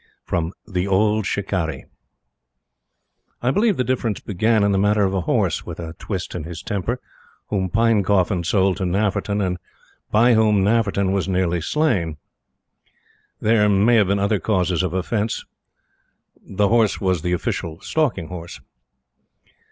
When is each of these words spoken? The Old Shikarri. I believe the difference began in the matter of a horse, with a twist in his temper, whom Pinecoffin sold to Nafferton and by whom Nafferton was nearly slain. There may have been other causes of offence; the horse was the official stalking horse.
The 0.67 0.87
Old 0.87 1.25
Shikarri. 1.25 1.83
I 3.43 3.51
believe 3.51 3.77
the 3.77 3.83
difference 3.83 4.19
began 4.19 4.63
in 4.63 4.71
the 4.71 4.79
matter 4.79 5.03
of 5.03 5.13
a 5.13 5.21
horse, 5.21 5.63
with 5.63 5.79
a 5.79 5.93
twist 5.99 6.33
in 6.33 6.43
his 6.43 6.63
temper, 6.63 6.99
whom 7.49 7.69
Pinecoffin 7.69 8.43
sold 8.43 8.77
to 8.77 8.83
Nafferton 8.83 9.45
and 9.45 9.59
by 10.09 10.33
whom 10.33 10.63
Nafferton 10.63 11.11
was 11.11 11.27
nearly 11.27 11.61
slain. 11.61 12.17
There 13.39 13.69
may 13.69 13.97
have 13.97 14.07
been 14.07 14.17
other 14.17 14.39
causes 14.39 14.81
of 14.81 14.95
offence; 14.95 15.45
the 16.43 16.69
horse 16.69 16.99
was 16.99 17.21
the 17.21 17.33
official 17.33 17.79
stalking 17.81 18.29
horse. 18.29 18.59